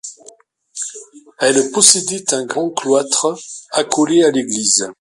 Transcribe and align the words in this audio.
Elle 1.37 1.69
possédait 1.69 2.33
un 2.33 2.43
grand 2.43 2.71
cloitre 2.71 3.37
accolé 3.71 4.23
à 4.23 4.31
l'église. 4.31 4.83